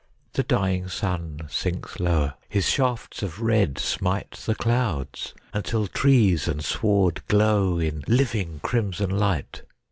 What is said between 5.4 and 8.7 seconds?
until trees and sward glow in living,